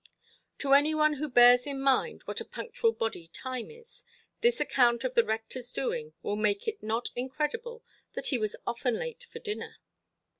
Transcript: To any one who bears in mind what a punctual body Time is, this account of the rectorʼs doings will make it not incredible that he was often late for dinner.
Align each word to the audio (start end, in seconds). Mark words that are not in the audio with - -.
To 0.57 0.73
any 0.73 0.95
one 0.95 1.17
who 1.21 1.29
bears 1.29 1.67
in 1.67 1.79
mind 1.79 2.23
what 2.25 2.41
a 2.41 2.45
punctual 2.45 2.91
body 2.91 3.27
Time 3.27 3.69
is, 3.69 4.03
this 4.39 4.59
account 4.59 5.03
of 5.03 5.13
the 5.13 5.21
rectorʼs 5.21 5.71
doings 5.75 6.13
will 6.23 6.35
make 6.37 6.67
it 6.67 6.81
not 6.81 7.09
incredible 7.15 7.83
that 8.13 8.25
he 8.33 8.39
was 8.39 8.55
often 8.65 8.95
late 8.97 9.23
for 9.25 9.37
dinner. 9.37 9.75